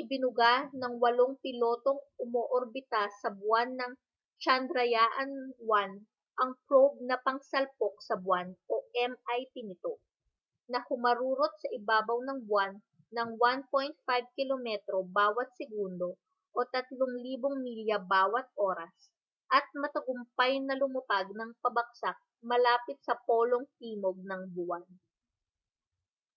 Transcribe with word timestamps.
ibinuga 0.00 0.50
ng 0.80 0.94
walang-pilotong 1.02 2.00
umoorbita 2.24 3.02
sa 3.20 3.28
buwan 3.38 3.70
na 3.78 3.86
chandrayaan 4.42 5.30
1 5.62 6.42
ang 6.42 6.50
probe 6.66 6.96
na 7.08 7.16
pangsalpok 7.26 7.94
sa 8.08 8.14
buwan 8.24 8.48
mip 8.58 9.54
nito 9.68 9.92
na 10.72 10.78
humarurot 10.86 11.52
sa 11.62 11.68
ibabaw 11.78 12.18
ng 12.26 12.38
buwan 12.50 12.72
nang 13.14 13.30
1.5 13.38 14.02
kilometro 14.36 14.98
bawa't 15.16 15.50
segundo 15.58 16.08
3000 16.50 16.90
milya 17.64 17.98
bawa't 18.12 18.48
oras 18.68 18.96
at 19.56 19.66
matagumpay 19.82 20.52
na 20.66 20.74
lumapag 20.80 21.26
nang 21.38 21.52
pabagsak 21.62 22.16
malapit 22.50 22.98
sa 23.06 23.14
polong 23.26 23.66
timog 23.78 24.18
ng 24.28 24.42
buwan 24.58 24.82